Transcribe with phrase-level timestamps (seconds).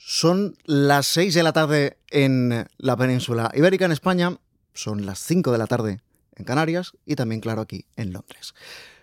[0.00, 4.38] Son las 6 de la tarde en la península ibérica, en España.
[4.72, 6.00] Son las 5 de la tarde
[6.36, 8.54] en Canarias y también, claro, aquí en Londres.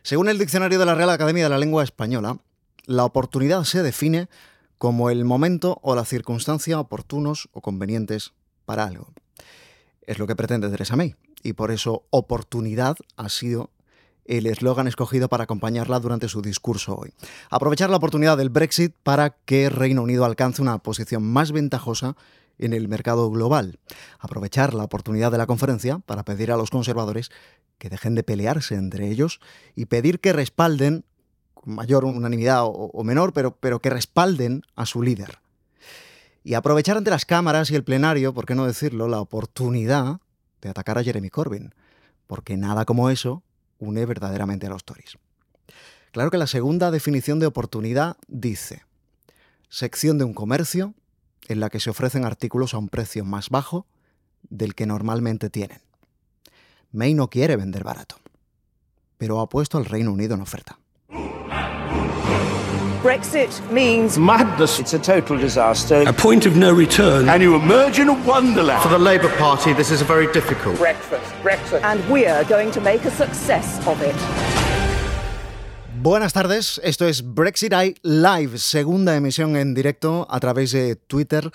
[0.03, 2.37] Según el diccionario de la Real Academia de la Lengua Española,
[2.85, 4.29] la oportunidad se define
[4.77, 8.31] como el momento o la circunstancia oportunos o convenientes
[8.65, 9.13] para algo.
[10.01, 13.69] Es lo que pretende Theresa May y por eso oportunidad ha sido
[14.25, 17.13] el eslogan escogido para acompañarla durante su discurso hoy.
[17.49, 22.15] Aprovechar la oportunidad del Brexit para que Reino Unido alcance una posición más ventajosa
[22.57, 23.79] en el mercado global.
[24.19, 27.31] Aprovechar la oportunidad de la conferencia para pedir a los conservadores
[27.77, 29.39] que dejen de pelearse entre ellos
[29.75, 31.03] y pedir que respalden,
[31.53, 35.39] con mayor unanimidad o, menor, pero, pero que respalden a su líder.
[36.43, 40.19] Y aprovechar ante las cámaras y el plenario, por qué no decirlo, la oportunidad
[40.61, 41.73] de atacar a Jeremy Corbyn.
[42.27, 43.43] Porque nada como eso
[43.85, 45.17] une verdaderamente a los Tories.
[46.11, 48.83] Claro que la segunda definición de oportunidad dice,
[49.69, 50.93] sección de un comercio
[51.47, 53.85] en la que se ofrecen artículos a un precio más bajo
[54.43, 55.81] del que normalmente tienen.
[56.91, 58.17] May no quiere vender barato,
[59.17, 60.79] pero ha puesto al Reino Unido en oferta.
[63.05, 64.79] Brexit means madness.
[64.79, 66.03] It's a total disaster.
[66.07, 67.29] A point of no return.
[67.29, 68.81] And you emerge in a wonderland.
[68.81, 70.75] For the Labour Party, this is a very difficult.
[70.79, 71.83] Breakfast, Brexit.
[71.83, 74.15] And we're going to make a success of it.
[76.01, 81.51] Buenas tardes, esto es Brexit Eye Live, segunda emisión en directo a través de Twitter.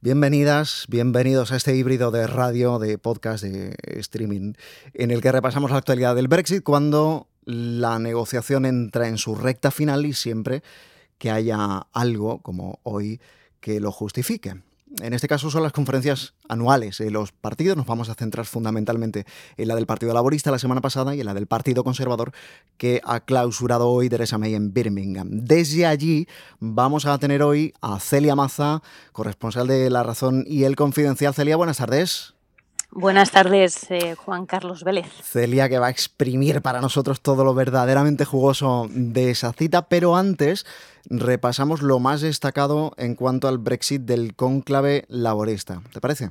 [0.00, 4.54] Bienvenidas, bienvenidos a este híbrido de radio, de podcast, de streaming,
[4.94, 9.70] en el que repasamos la actualidad del Brexit cuando la negociación entra en su recta
[9.70, 10.62] final y siempre
[11.16, 13.20] que haya algo como hoy
[13.60, 14.56] que lo justifique.
[15.00, 17.76] En este caso son las conferencias anuales de los partidos.
[17.76, 21.26] Nos vamos a centrar fundamentalmente en la del Partido Laborista la semana pasada y en
[21.26, 22.32] la del Partido Conservador
[22.76, 25.28] que ha clausurado hoy Theresa May en Birmingham.
[25.30, 26.28] Desde allí
[26.60, 31.34] vamos a tener hoy a Celia Maza, corresponsal de La Razón y El Confidencial.
[31.34, 32.35] Celia, buenas tardes.
[32.98, 35.06] Buenas tardes, eh, Juan Carlos Vélez.
[35.22, 40.16] Celia, que va a exprimir para nosotros todo lo verdaderamente jugoso de esa cita, pero
[40.16, 40.64] antes
[41.04, 45.82] repasamos lo más destacado en cuanto al Brexit del cónclave laborista.
[45.92, 46.30] ¿Te parece?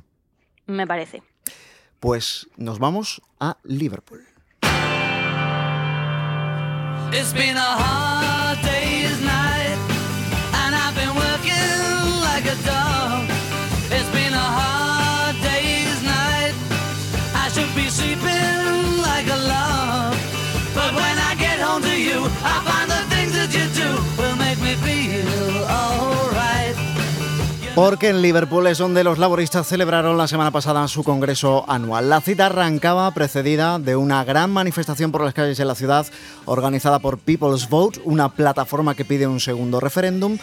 [0.66, 1.22] Me parece.
[2.00, 4.26] Pues nos vamos a Liverpool.
[27.76, 32.08] Porque en Liverpool es donde los laboristas celebraron la semana pasada su congreso anual.
[32.08, 36.06] La cita arrancaba precedida de una gran manifestación por las calles de la ciudad
[36.46, 40.38] organizada por People's Vote, una plataforma que pide un segundo referéndum.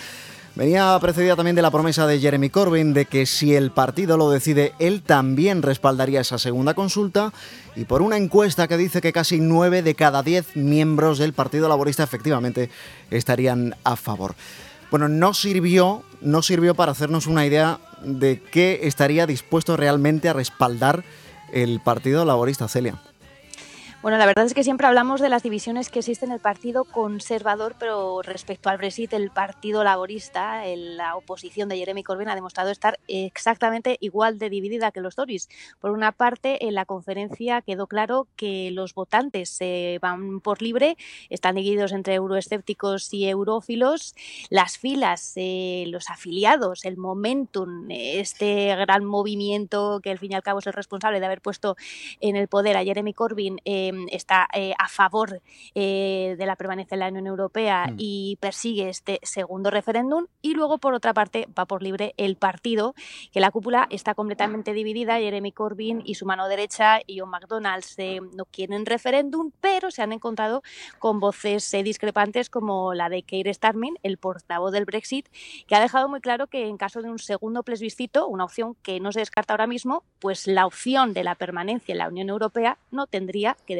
[0.55, 4.29] Venía precedida también de la promesa de Jeremy Corbyn de que si el partido lo
[4.29, 7.33] decide, él también respaldaría esa segunda consulta
[7.75, 11.67] y por una encuesta que dice que casi 9 de cada 10 miembros del Partido
[11.67, 12.69] Laborista efectivamente
[13.09, 14.35] estarían a favor.
[14.91, 20.33] Bueno, no sirvió, no sirvió para hacernos una idea de qué estaría dispuesto realmente a
[20.33, 21.03] respaldar
[21.51, 23.01] el Partido Laborista, Celia.
[24.03, 26.83] Bueno, la verdad es que siempre hablamos de las divisiones que existen en el Partido
[26.83, 32.69] Conservador, pero respecto al Brexit, el Partido Laborista, la oposición de Jeremy Corbyn ha demostrado
[32.69, 35.47] estar exactamente igual de dividida que los Tories.
[35.79, 40.97] Por una parte, en la conferencia quedó claro que los votantes se van por libre,
[41.29, 44.15] están divididos entre euroescépticos y eurófilos.
[44.49, 50.43] Las filas, eh, los afiliados, el momentum, este gran movimiento que al fin y al
[50.43, 51.77] cabo es el responsable de haber puesto
[52.19, 53.61] en el poder a Jeremy Corbyn.
[53.63, 55.41] Eh, está eh, a favor
[55.75, 57.95] eh, de la permanencia en la Unión Europea mm.
[57.97, 60.27] y persigue este segundo referéndum.
[60.41, 62.95] Y luego, por otra parte, va por libre el partido,
[63.31, 65.19] que la cúpula está completamente dividida.
[65.19, 70.11] Jeremy Corbyn y su mano derecha, John McDonald's, eh, no quieren referéndum, pero se han
[70.11, 70.63] encontrado
[70.99, 75.27] con voces discrepantes como la de Keir Starmer, el portavoz del Brexit,
[75.67, 78.99] que ha dejado muy claro que en caso de un segundo plebiscito, una opción que
[78.99, 82.77] no se descarta ahora mismo, pues la opción de la permanencia en la Unión Europea
[82.91, 83.75] no tendría que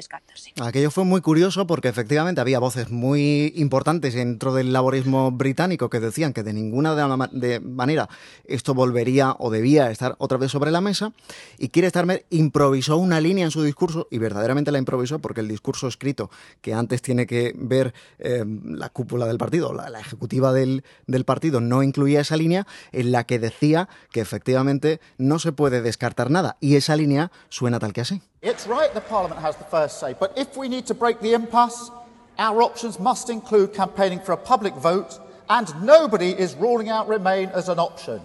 [0.61, 6.00] Aquello fue muy curioso porque efectivamente había voces muy importantes dentro del laborismo británico que
[6.00, 6.95] decían que de ninguna
[7.31, 8.09] de manera
[8.45, 11.13] esto volvería o debía estar otra vez sobre la mesa.
[11.57, 15.47] Y Keir Starmer improvisó una línea en su discurso y verdaderamente la improvisó porque el
[15.47, 16.29] discurso escrito
[16.61, 21.61] que antes tiene que ver eh, la cúpula del partido, la, ejecutiva del, del partido,
[21.61, 26.57] no incluía esa línea en la que decía que efectivamente no se puede descartar nada.
[26.59, 28.21] Y esa línea suena tal que así.
[28.45, 31.31] It's right the Parliament has the first say, but if we need to break the
[31.33, 31.89] impasse,
[32.37, 35.17] our options must include campaigning for a public vote
[35.49, 38.19] and nobody is ruling out Remain as an option.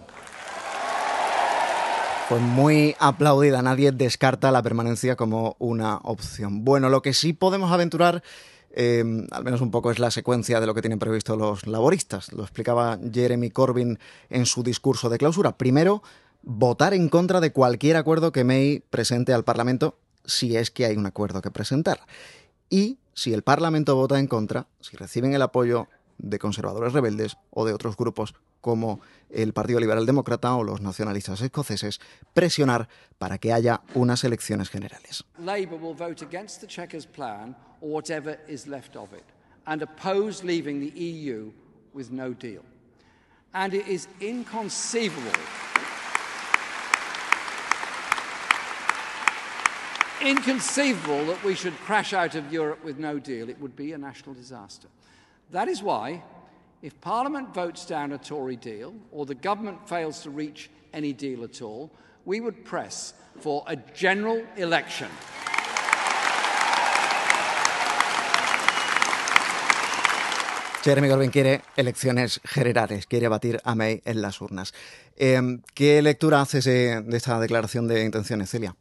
[2.29, 6.65] Fue muy aplaudida, nadie descarta la permanencia como una opción.
[6.65, 8.25] Bueno, lo que sí podemos aventurar,
[8.73, 12.33] eh, al menos un poco, es la secuencia de lo que tienen previsto los laboristas.
[12.33, 14.01] Lo explicaba Jeremy Corbyn
[14.31, 15.57] en su discurso de clausura.
[15.57, 16.03] Primero,
[16.43, 19.95] votar en contra de cualquier acuerdo que May presente al Parlamento,
[20.25, 22.01] si es que hay un acuerdo que presentar.
[22.71, 25.89] Y si el Parlamento vota en contra, si reciben el apoyo
[26.19, 29.01] de conservadores rebeldes o de otros grupos como
[29.31, 32.01] el Partido Liberal Demócrata o los nacionalistas escoceses,
[32.35, 32.89] presionar
[33.19, 35.25] para que haya unas elecciones generales.
[35.39, 39.25] Labour will vote against the Chequers plan or whatever is left of it
[39.67, 41.53] and oppose leaving the EU
[41.95, 42.63] with no deal.
[43.53, 45.33] And it is inconceivable.
[50.21, 53.49] Inconceivable that we should crash out of Europe with no deal.
[53.49, 54.89] It would be a national disaster.
[55.53, 56.23] That is why,
[56.83, 61.45] if Parliament votes down a Tory deal or the government fails to reach any deal
[61.45, 61.91] at all,
[62.25, 65.09] we would press for a general election.
[70.83, 74.73] Jeremy Corbyn quiere elecciones generales, quiere batir a May en las urnas.
[75.17, 75.41] Eh,
[75.75, 78.75] ¿Qué lectura haces de, de esta declaración de intenciones, Celia?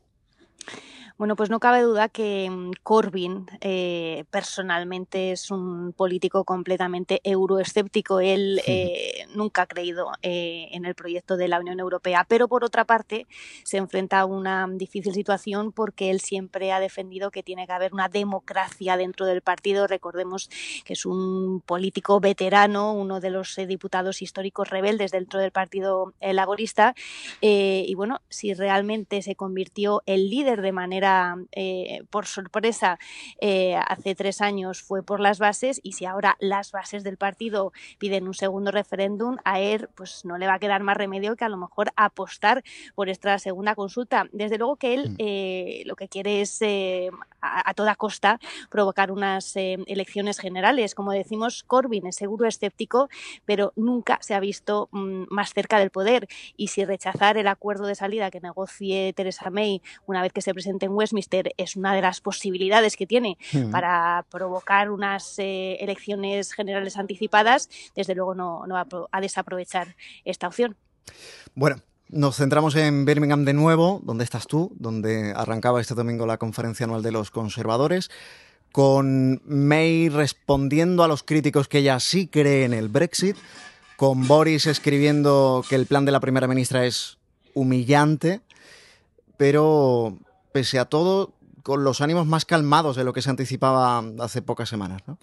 [1.17, 8.19] Bueno, pues no cabe duda que mm, Corbyn eh, personalmente es un político completamente euroescéptico.
[8.19, 12.63] Él eh, nunca ha creído eh, en el proyecto de la Unión Europea, pero por
[12.63, 13.25] otra parte
[13.63, 17.95] se enfrenta a una difícil situación porque él siempre ha defendido que tiene que haber
[17.95, 19.87] una democracia dentro del partido.
[19.87, 20.51] Recordemos
[20.85, 26.93] que es un político veterano, uno de los diputados históricos rebeldes dentro del Partido Laborista.
[27.41, 31.06] y bueno, si realmente se convirtió en líder de manera
[31.51, 32.99] eh, por sorpresa
[33.39, 37.71] eh, hace tres años fue por las bases y si ahora las bases del partido
[37.97, 41.45] piden un segundo referéndum, a él pues no le va a quedar más remedio que
[41.45, 42.63] a lo mejor apostar
[42.95, 44.27] por esta segunda consulta.
[44.31, 48.39] Desde luego que él eh, lo que quiere es a, a, toda costa
[48.69, 50.95] provocar unas elecciones generales.
[50.95, 53.09] Como decimos, Corbyn es seguro escéptico,
[53.45, 57.85] pero nunca se ha visto mmm, más cerca del poder y si rechazar el acuerdo
[57.85, 61.93] de salida que negocie Theresa May una vez que se presente en Westminster es una
[61.93, 63.71] de las posibilidades que tiene mm.
[63.71, 69.95] para provocar unas eh, elecciones generales anticipadas, desde luego no, no va a desaprovechar
[70.25, 70.75] esta opción.
[71.55, 71.77] Bueno,
[72.09, 76.85] nos centramos en Birmingham de nuevo, donde estás tú, donde arrancaba este domingo la conferencia
[76.85, 78.09] anual de los conservadores,
[78.71, 83.35] con May respondiendo a los críticos que ella sí cree en el Brexit,
[83.97, 87.17] con Boris escribiendo que el plan de la primera ministra es
[87.53, 88.41] humillante,
[89.35, 90.17] pero
[90.57, 94.69] pese a todo, con los ánimos más calmados de lo que se anticipaba hace pocas
[94.69, 95.19] semanas, ¿no?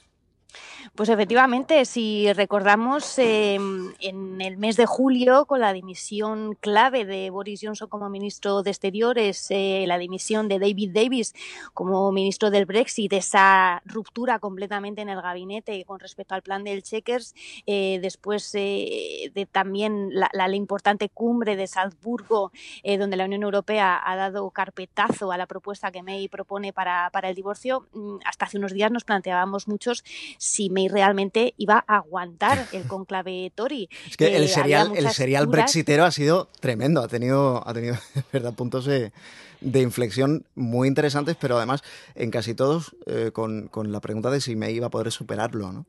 [0.94, 3.58] Pues efectivamente, si recordamos, eh,
[3.98, 8.70] en el mes de julio, con la dimisión clave de Boris Johnson como ministro de
[8.70, 11.34] Exteriores, eh, la dimisión de David Davis
[11.72, 16.84] como ministro del Brexit, esa ruptura completamente en el gabinete con respecto al plan del
[16.84, 17.34] Checkers,
[17.66, 22.52] eh, después eh, de también la, importante cumbre de Salzburgo,
[22.84, 27.10] eh, donde la Unión Europea ha dado carpetazo a la propuesta que May propone para,
[27.10, 30.04] para el divorcio, mm, hasta hace unos días nos planteábamos muchos
[30.38, 33.88] si May realmente iba a aguantar el conclave Tory.
[34.08, 37.96] Es que el serial, el serial brexitero ha sido tremendo, ha tenido, ha tenido
[38.32, 39.12] verdad, puntos de,
[39.60, 41.82] de, inflexión muy interesantes, pero además
[42.14, 45.72] en casi todos eh, con, con, la pregunta de si May iba a poder superarlo,
[45.72, 45.86] ¿no?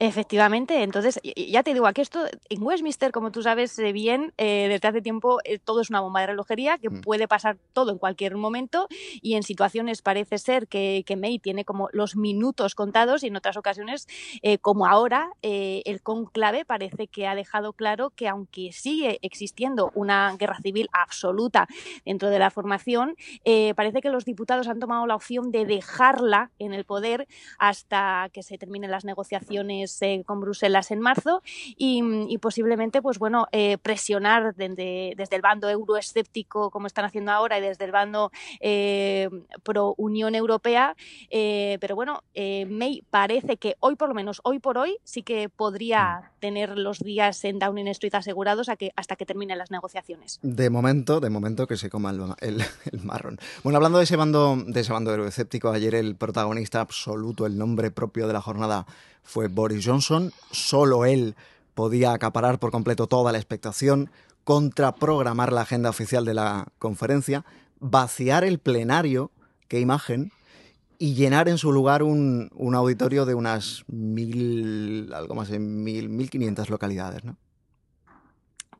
[0.00, 4.88] Efectivamente, entonces ya te digo, aquí esto en Westminster, como tú sabes bien, eh, desde
[4.88, 7.00] hace tiempo eh, todo es una bomba de relojería que mm.
[7.00, 8.86] puede pasar todo en cualquier momento
[9.22, 13.36] y en situaciones parece ser que, que, May tiene como los minutos contados y en
[13.36, 14.06] otras ocasiones,
[14.42, 19.90] eh, como ahora, eh, el conclave parece que ha dejado claro que aunque sigue existiendo
[19.94, 21.66] una guerra civil absoluta
[22.04, 26.50] dentro de la formación, eh, parece que los diputados han tomado la opción de dejarla
[26.58, 27.26] en el poder
[27.58, 31.42] hasta que se terminen las negociaciones eh, con Bruselas en marzo
[31.76, 37.32] y, y posiblemente pues bueno eh, presionar desde, desde, el bando euroescéptico como están haciendo
[37.32, 38.30] ahora y desde el bando
[38.60, 39.28] eh,
[39.62, 40.96] pro Unión Europea
[41.30, 45.48] eh, pero bueno May parece que hoy por lo menos hoy por hoy sí que
[45.48, 50.38] podría tener los días en Downing Street asegurados a que, hasta que terminen las negociaciones.
[50.42, 53.38] De momento, de momento que se coma el, el, el marrón.
[53.62, 57.90] Bueno, hablando de ese bando de ese bando euroescéptico, ayer el protagonista absoluto, el nombre
[57.90, 58.86] propio de la jornada
[59.28, 60.32] fue Boris Johnson.
[60.50, 61.36] Solo él
[61.74, 64.10] podía acaparar por completo toda la expectación,
[64.42, 67.44] contraprogramar la agenda oficial de la conferencia,
[67.78, 69.30] vaciar el plenario,
[69.68, 70.32] qué imagen,
[70.98, 76.30] y llenar en su lugar un, auditorio de unas mil, algo más de mil, mil
[76.30, 77.36] quinientas localidades, ¿no?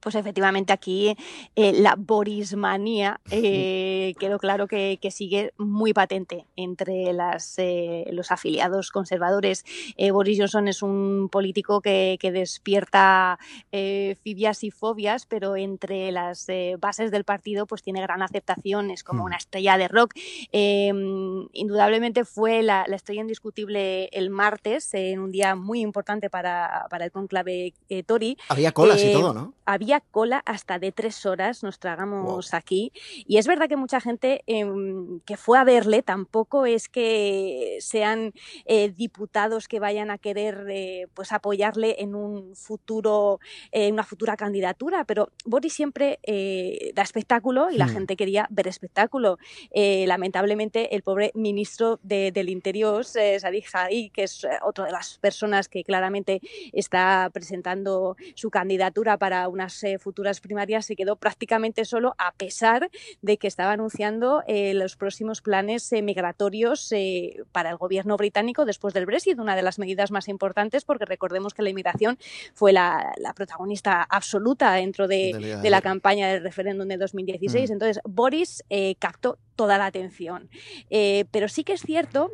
[0.01, 1.17] Pues efectivamente aquí
[1.57, 8.91] eh, la borismanía eh, quedó claro que, sigue muy patente entre las, eh, los afiliados
[8.91, 9.65] conservadores.
[10.13, 13.39] Boris Johnson es un político que, despierta
[13.71, 16.47] fibias y fobias, pero entre las
[16.79, 19.27] bases del partido pues tiene gran aceptación, es como hmm.
[19.27, 20.15] una estrella de rock.
[20.53, 27.07] Em, indudablemente fue la, estrella indiscutible el martes, en un día muy importante para, para
[27.07, 27.73] el conclave
[28.07, 28.37] Tory.
[28.49, 29.55] Había colas y todo, ¿no?
[29.65, 32.93] Había cola hasta de tres horas, nos tragamos aquí.
[33.27, 38.33] Y es verdad que mucha gente em, que fue a verle tampoco es que sean
[38.65, 43.41] eh, diputados que vayan a querer eh, pues apoyarle en un futuro,
[43.73, 47.91] en una futura candidatura, pero Boris siempre eh, da espectáculo y la hmm.
[47.91, 49.39] gente quería ver espectáculo.
[49.73, 55.85] lamentablemente, el pobre ministro del Interior, Sadiq Hadi, que es otra de las personas que
[55.85, 56.41] claramente
[56.73, 62.91] está presentando su candidatura para unas futuras primarias se quedó prácticamente solo a pesar
[63.23, 68.65] de que estaba anunciando eh, los próximos planes eh, migratorios eh, para el gobierno británico
[68.65, 72.19] después del Brexit, una de las medidas más importantes porque recordemos que la inmigración
[72.55, 77.71] fue la, protagonista absoluta dentro de, la campaña del referéndum de 2016.
[77.71, 77.73] Mm.
[77.73, 78.65] Entonces, Boris
[78.99, 80.49] captó toda la atención.
[80.89, 82.33] pero sí que es cierto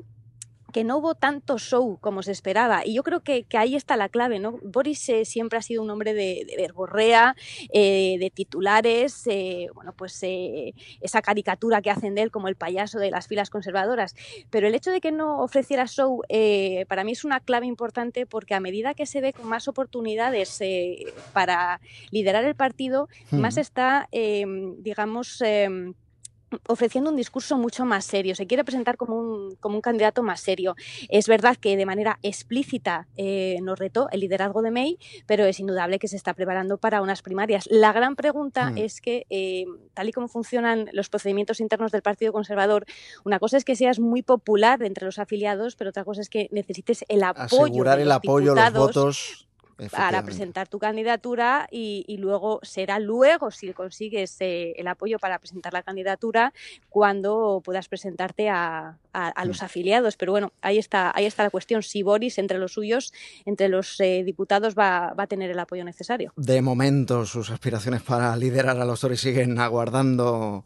[0.74, 2.84] que no hubo tanto show como se esperaba.
[2.84, 4.58] Y yo creo que, ahí está la clave, ¿no?
[4.64, 7.36] Boris eh, siempre ha sido un hombre de, verborrea,
[7.72, 12.98] eh, de titulares, eh, bueno, pues esa caricatura que hacen de él como el payaso
[12.98, 14.16] de las filas conservadoras.
[14.50, 16.22] Pero el hecho de que no ofreciera show
[16.88, 20.58] para mí es una clave importante porque a medida que se ve con más oportunidades
[21.32, 25.40] para liderar el partido, más está, digamos,
[26.68, 30.40] ofreciendo un discurso mucho más serio, se quiere presentar como un, como un candidato más
[30.40, 30.74] serio.
[31.08, 35.60] Es verdad que de manera explícita eh, nos retó el liderazgo de May, pero es
[35.60, 37.66] indudable que se está preparando para unas primarias.
[37.70, 38.78] La gran pregunta hmm.
[38.78, 42.86] es que, eh, tal y como funcionan los procedimientos internos del Partido Conservador,
[43.24, 46.48] una cosa es que seas muy popular entre los afiliados, pero otra cosa es que
[46.50, 47.64] necesites el apoyo.
[47.64, 49.46] Asegurar el apoyo, los votos
[49.90, 55.72] para presentar tu candidatura y, luego será luego si consigues eh, el apoyo para presentar
[55.72, 56.52] la candidatura
[56.88, 58.98] cuando puedas presentarte a,
[59.44, 59.64] los mm.
[59.64, 60.16] afiliados.
[60.16, 61.82] Pero bueno, ahí está, ahí está la cuestión.
[61.82, 63.12] Si Boris entre los suyos,
[63.44, 66.32] entre los eh, diputados, va, a tener el apoyo necesario.
[66.36, 70.64] De momento, sus aspiraciones para liderar a los Tories siguen aguardando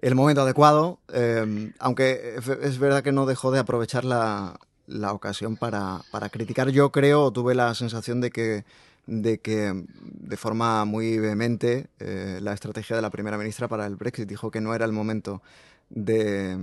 [0.00, 5.56] el momento adecuado, eh, aunque es verdad que no dejó de aprovechar la, la ocasión
[5.56, 6.70] para, para criticar.
[6.70, 8.64] Yo creo, tuve la sensación de que
[9.08, 13.96] de que de forma muy vehemente eh, la estrategia de la primera ministra para el
[13.96, 15.42] Brexit dijo que no era el momento
[15.88, 16.58] de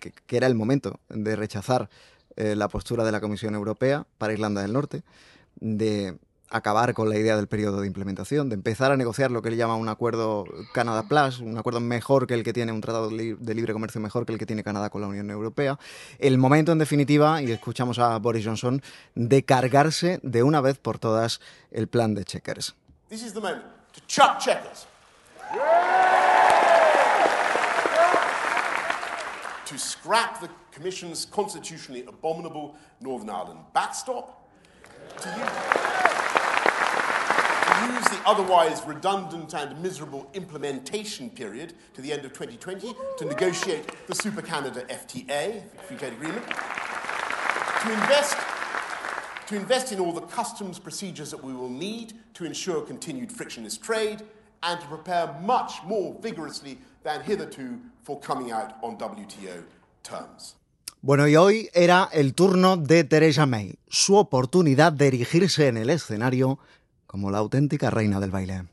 [0.00, 1.88] que, era el momento de rechazar
[2.34, 5.04] eh, la postura de la Comisión Europea para Irlanda del Norte,
[5.60, 6.18] de
[6.50, 9.56] acabar con la idea del periodo de implementación, de empezar a negociar lo que él
[9.56, 13.54] llama un acuerdo Canada Plus, un acuerdo mejor que el que tiene un tratado de
[13.54, 15.78] libre comercio mejor que el que tiene Canadá con la Unión Europea.
[16.18, 18.82] El momento, en definitiva, y escuchamos a Boris Johnson,
[19.14, 21.40] de cargarse de una vez por todas
[21.70, 22.74] el plan de Checkers.
[23.08, 24.86] This is the moment to chuck Checkers.
[29.66, 33.60] To scrap the Commission's constitutionally abominable Northern Ireland
[37.92, 43.84] use the otherwise redundant and miserable implementation period to the end of 2020 to negotiate
[44.06, 48.36] the Super Canada FTA, Free Trade Agreement, to invest,
[49.46, 53.76] to invest in all the customs procedures that we will need to ensure continued frictionless
[53.76, 54.22] trade,
[54.62, 59.64] and to prepare much more vigorously than hitherto for coming out on WTO
[60.02, 60.56] terms.
[61.00, 65.90] Bueno, y hoy era el turno de Theresa May, su oportunidad de erigirse en el
[65.90, 66.58] escenario
[67.08, 68.64] como la auténtica reina del baile.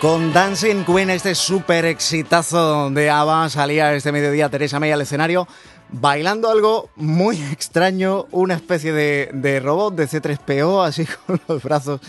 [0.00, 5.46] Con Dancing Queen, este súper exitazo de ABBA, salía este mediodía Teresa May al escenario
[5.90, 12.00] bailando algo muy extraño, una especie de, robot de C3PO, así con los brazos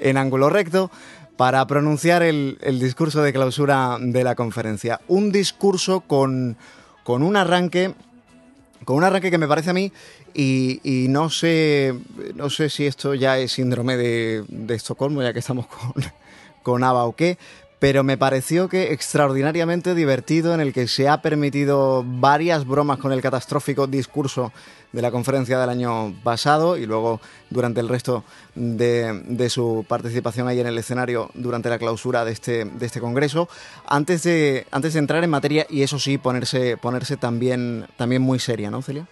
[0.00, 0.90] en ángulo recto,
[1.36, 5.02] para pronunciar el, discurso de clausura de la conferencia.
[5.06, 6.56] Un discurso con,
[7.02, 7.92] con un arranque.
[8.86, 9.92] Con un arranque que me parece a mí,
[10.32, 11.94] y, no sé.
[12.34, 15.92] No sé si esto ya es síndrome de, Estocolmo, ya que estamos con,
[16.64, 17.38] con ABA o qué
[17.84, 23.12] pero me pareció que extraordinariamente divertido en el que se ha permitido varias bromas con
[23.12, 24.54] el catastrófico discurso
[24.90, 30.60] de la conferencia del año pasado y luego durante el resto de, su participación ahí
[30.60, 33.50] en el escenario durante la clausura de este, de este congreso.
[33.86, 38.38] Antes de, antes de entrar en materia y eso sí, ponerse, ponerse también, también muy
[38.38, 39.06] seria, ¿no, Celia?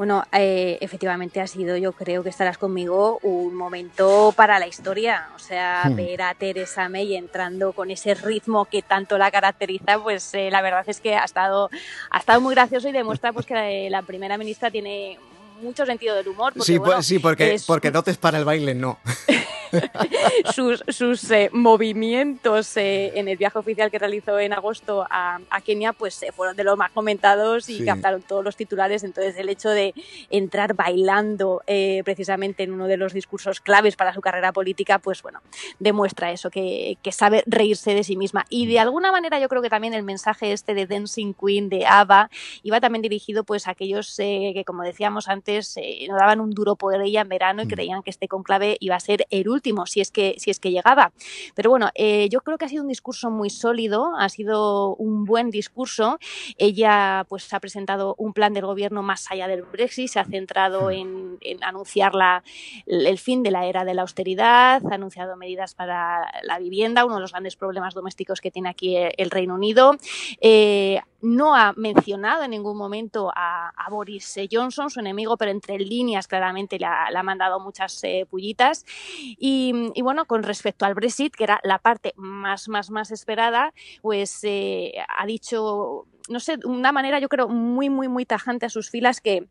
[0.00, 5.28] Bueno, eh, efectivamente ha sido, yo creo que estarás conmigo, un momento para la historia.
[5.36, 5.94] O sea, hmm.
[5.94, 10.62] ver a Teresa May entrando con ese ritmo que tanto la caracteriza, pues eh, la
[10.62, 11.68] verdad es que ha estado,
[12.10, 15.18] ha estado muy gracioso y demuestra pues que la, primera ministra tiene
[15.60, 16.54] mucho sentido del humor.
[16.62, 18.98] sí, pues, sí, porque, porque no te para el baile, no.
[20.54, 25.92] sus, sus eh, movimientos eh, en el viaje oficial que realizó en agosto a, Kenia
[25.92, 29.04] pues eh, fueron de los más comentados y captaron todos los titulares.
[29.04, 29.94] Entonces el hecho de
[30.30, 31.62] entrar bailando
[32.04, 35.40] precisamente en uno de los discursos claves para su carrera política, pues bueno,
[35.78, 38.46] demuestra eso, que, que, sabe reírse de sí misma.
[38.48, 41.86] Y de alguna manera yo creo que también el mensaje este de Dancing Queen, de
[41.86, 42.30] ABBA,
[42.62, 45.76] iba también dirigido pues a aquellos que, como decíamos antes,
[46.08, 47.68] no daban un duro poder ella en verano y mm.
[47.68, 50.58] creían que este conclave iba a ser el último último, si es que, si es
[50.58, 51.12] que llegaba.
[51.54, 55.26] Pero bueno, eh, yo creo que ha sido un discurso muy sólido, ha sido un
[55.26, 56.18] buen discurso.
[56.56, 60.88] Ella pues ha presentado un plan del gobierno más allá del Brexit, se ha centrado
[60.88, 61.38] hmm.
[61.42, 62.42] en, anunciar la,
[62.86, 67.16] el fin de la era de la austeridad, ha anunciado medidas para la vivienda, uno
[67.16, 69.96] de los grandes problemas domésticos que tiene aquí el Reino Unido.
[70.40, 76.28] Eh, no ha mencionado en ningún momento a, Boris Johnson, su enemigo, pero entre líneas
[76.28, 78.84] claramente le ha, mandado muchas eh, pullitas.
[79.18, 84.38] Y, bueno, con respecto al Brexit, que era la parte más, más, más esperada, pues
[84.44, 88.70] eh, ha dicho, no sé, de una manera yo creo muy, muy, muy tajante a
[88.70, 89.48] sus filas que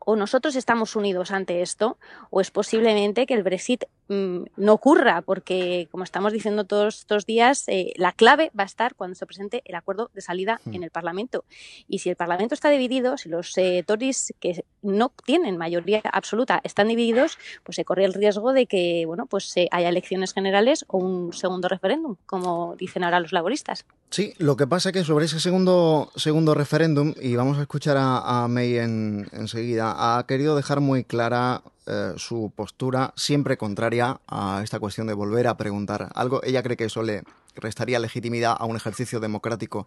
[0.00, 1.98] o nosotros estamos unidos ante esto,
[2.30, 7.24] o es posiblemente que el Brexit mm, no ocurra, porque como estamos diciendo todos estos
[7.24, 10.74] días, eh, la clave va a estar cuando se presente el acuerdo de salida hmm.
[10.74, 11.44] en el Parlamento.
[11.88, 16.60] Y si el Parlamento está dividido, si los eh, Tories que no tienen mayoría absoluta
[16.64, 20.84] están divididos, pues se corre el riesgo de que bueno, pues eh, haya elecciones generales
[20.88, 23.86] o un segundo referéndum, como dicen ahora los laboristas.
[24.10, 27.96] Sí, lo que pasa es que sobre ese segundo, segundo referéndum, y vamos a escuchar
[27.98, 34.78] a, May enseguida, ha querido dejar muy clara eh, su postura, siempre contraria a esta
[34.78, 36.42] cuestión de volver a preguntar algo.
[36.44, 37.22] Ella cree que eso le
[37.56, 39.86] restaría legitimidad a un ejercicio democrático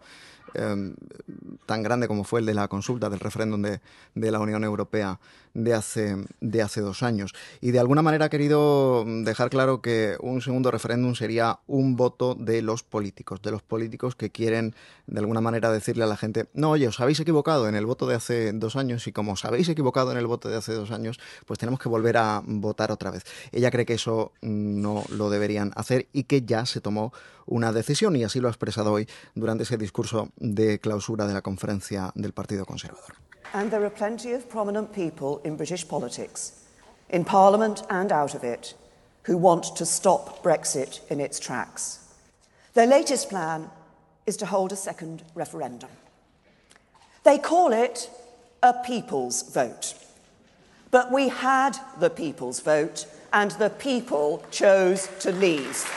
[0.54, 0.94] em,
[1.66, 3.80] tan grande como fue el de la consulta del referéndum de,
[4.14, 5.18] de, la Unión Europea
[5.54, 7.32] de hace, de hace dos años.
[7.60, 12.34] Y de alguna manera ha querido dejar claro que un segundo referéndum sería un voto
[12.34, 14.74] de los políticos, de los políticos que quieren
[15.06, 18.06] de alguna manera decirle a la gente, no, oye, os habéis equivocado en el voto
[18.06, 20.90] de hace dos años y como os habéis equivocado en el voto de hace dos
[20.90, 23.24] años, pues tenemos que volver a votar otra vez.
[23.52, 27.12] Ella cree que eso no lo deberían hacer y que ya se tomó
[27.46, 31.42] una decisión y así lo ha expresado hoy durante ese discurso de clausura de la
[31.42, 33.14] conferencia del Partido Conservador.
[33.54, 36.64] and there are plenty of prominent people in British politics,
[37.08, 38.74] in Parliament and out of it,
[39.22, 42.00] who want to stop Brexit in its tracks.
[42.74, 43.70] Their latest plan
[44.26, 45.90] is to hold a second referendum.
[47.22, 48.10] They call it
[48.60, 49.94] a people's vote.
[50.90, 55.88] But we had the people's vote, and the people chose to leave.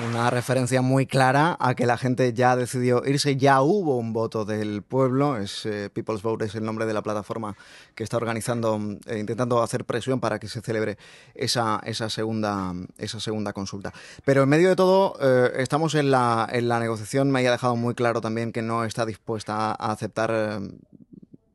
[0.00, 4.44] Una referencia muy clara a que la gente ya decidió irse, ya hubo un voto
[4.44, 7.56] del pueblo, es eh, People's Vote es el nombre de la plataforma
[7.94, 10.96] que está organizando, eh, intentando hacer presión para que se celebre
[11.34, 13.92] esa, esa, segunda, esa segunda consulta.
[14.24, 17.76] Pero en medio de todo, eh, estamos en la, en la negociación, me haya dejado
[17.76, 20.60] muy claro también que no está dispuesta a aceptar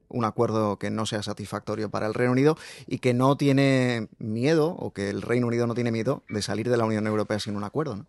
[0.10, 4.70] un acuerdo que no sea satisfactorio para el Reino Unido y que no tiene miedo,
[4.70, 7.56] o que el Reino Unido no tiene miedo de salir de la Unión Europea sin
[7.56, 8.06] un acuerdo.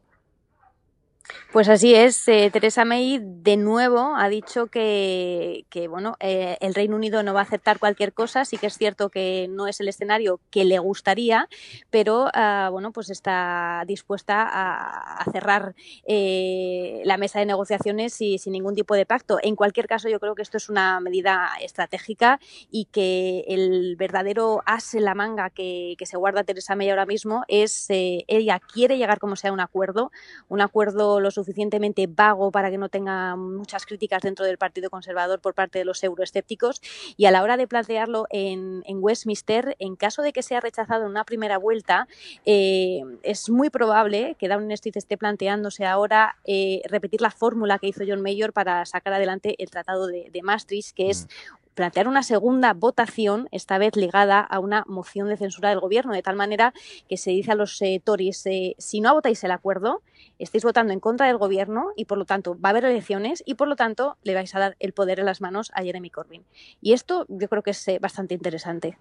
[1.52, 6.96] Pues así es, eh, Teresa May de nuevo ha dicho que, bueno, eh, el Reino
[6.96, 9.88] Unido no va a aceptar cualquier cosa, sí que es cierto que no es el
[9.88, 11.48] escenario que le gustaría,
[11.90, 15.74] pero ah, bueno, pues está dispuesta a, cerrar
[16.06, 19.38] eh, la mesa de negociaciones y, sin ningún tipo de pacto.
[19.42, 24.62] En cualquier caso, yo creo que esto es una medida estratégica y que el verdadero
[24.64, 29.18] as en la manga que, se guarda Teresa May ahora mismo es ella quiere llegar
[29.18, 30.10] como sea a un acuerdo,
[30.48, 35.40] un acuerdo lo suficientemente vago para que no tenga muchas críticas dentro del Partido Conservador
[35.40, 36.80] por parte de los euroescépticos.
[37.16, 41.10] Y a la hora de plantearlo en, Westminster, en caso de que sea rechazado en
[41.10, 42.08] una primera vuelta,
[42.44, 47.88] eh, es muy probable que Downing Street esté planteándose ahora eh, repetir la fórmula que
[47.88, 52.24] hizo John Mayor para sacar adelante el Tratado de, Maastricht, que es mm plantear una
[52.24, 56.74] segunda votación, esta vez ligada a una moción de censura del gobierno, de tal manera
[57.08, 60.02] que se dice a los eh, Tories, eh, si no votáis el acuerdo,
[60.40, 63.54] estáis votando en contra del gobierno y por lo tanto va a haber elecciones y
[63.54, 66.42] por lo tanto le vais a dar el poder en las manos a Jeremy Corbyn.
[66.82, 68.98] Y esto yo creo que es eh, bastante interesante.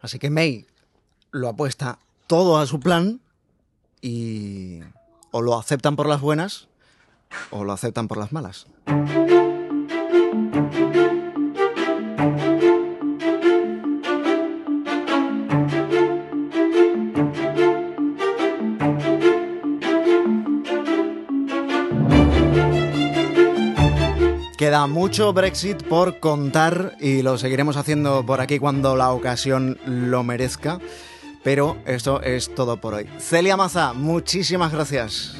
[0.00, 0.66] Así que May
[1.30, 3.20] lo apuesta todo a su plan
[4.02, 4.80] y
[5.30, 6.66] o lo aceptan por las buenas
[7.52, 8.66] o lo aceptan por las malas.
[24.64, 30.22] Queda mucho Brexit por contar y lo seguiremos haciendo por aquí cuando la ocasión lo
[30.22, 30.78] merezca.
[31.42, 33.06] Pero esto es todo por hoy.
[33.18, 35.36] Celia Maza, muchísimas gracias.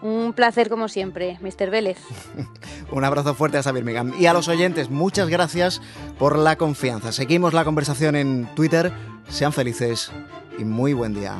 [0.00, 1.70] Un placer como siempre, Mr.
[1.70, 1.98] Vélez.
[2.92, 4.14] Un abrazo fuerte hasta Birmingham.
[4.16, 5.82] Y a los oyentes, muchas gracias
[6.16, 7.10] por la confianza.
[7.10, 8.92] Seguimos la conversación en Twitter.
[9.28, 10.12] Sean felices
[10.56, 11.34] y muy buen día.